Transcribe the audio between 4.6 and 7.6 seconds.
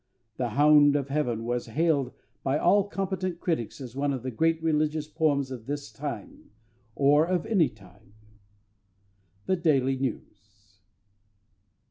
religious poems of this time or of